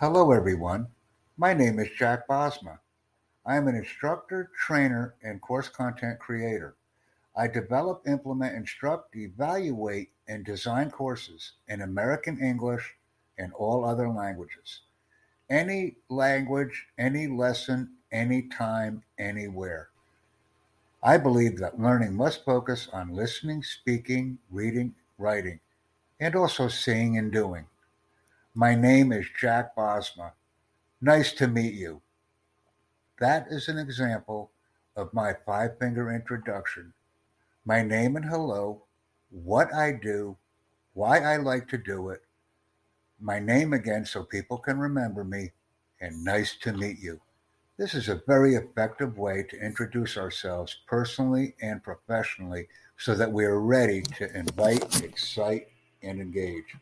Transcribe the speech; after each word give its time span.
Hello, 0.00 0.30
everyone. 0.30 0.86
My 1.36 1.52
name 1.52 1.80
is 1.80 1.88
Jack 1.98 2.28
Bosma. 2.28 2.78
I 3.44 3.56
am 3.56 3.66
an 3.66 3.74
instructor, 3.74 4.48
trainer, 4.56 5.16
and 5.24 5.40
course 5.40 5.68
content 5.68 6.20
creator. 6.20 6.76
I 7.36 7.48
develop, 7.48 8.06
implement, 8.06 8.54
instruct, 8.54 9.16
evaluate, 9.16 10.10
and 10.28 10.44
design 10.44 10.92
courses 10.92 11.54
in 11.66 11.80
American 11.80 12.40
English 12.40 12.94
and 13.38 13.52
all 13.54 13.84
other 13.84 14.08
languages. 14.08 14.82
Any 15.50 15.96
language, 16.08 16.86
any 16.96 17.26
lesson, 17.26 17.90
anytime, 18.12 19.02
anywhere. 19.18 19.88
I 21.02 21.16
believe 21.16 21.58
that 21.58 21.80
learning 21.80 22.14
must 22.14 22.44
focus 22.44 22.88
on 22.92 23.16
listening, 23.16 23.64
speaking, 23.64 24.38
reading, 24.48 24.94
writing, 25.18 25.58
and 26.20 26.36
also 26.36 26.68
seeing 26.68 27.18
and 27.18 27.32
doing. 27.32 27.66
My 28.54 28.74
name 28.74 29.12
is 29.12 29.26
Jack 29.38 29.76
Bosma. 29.76 30.32
Nice 31.00 31.32
to 31.32 31.46
meet 31.46 31.74
you. 31.74 32.00
That 33.20 33.46
is 33.50 33.68
an 33.68 33.78
example 33.78 34.50
of 34.96 35.12
my 35.14 35.34
five 35.46 35.78
finger 35.78 36.12
introduction. 36.12 36.92
My 37.64 37.82
name 37.82 38.16
and 38.16 38.24
hello, 38.24 38.82
what 39.30 39.72
I 39.74 39.92
do, 39.92 40.36
why 40.94 41.18
I 41.20 41.36
like 41.36 41.68
to 41.68 41.78
do 41.78 42.08
it, 42.08 42.22
my 43.20 43.38
name 43.38 43.72
again 43.72 44.04
so 44.04 44.22
people 44.22 44.58
can 44.58 44.78
remember 44.78 45.24
me, 45.24 45.52
and 46.00 46.24
nice 46.24 46.56
to 46.62 46.72
meet 46.72 46.98
you. 47.00 47.20
This 47.76 47.94
is 47.94 48.08
a 48.08 48.22
very 48.26 48.54
effective 48.54 49.18
way 49.18 49.44
to 49.44 49.60
introduce 49.60 50.16
ourselves 50.16 50.78
personally 50.86 51.54
and 51.60 51.82
professionally 51.82 52.68
so 52.96 53.14
that 53.14 53.30
we 53.30 53.44
are 53.44 53.60
ready 53.60 54.02
to 54.02 54.36
invite, 54.36 55.02
excite, 55.02 55.68
and 56.02 56.20
engage. 56.20 56.74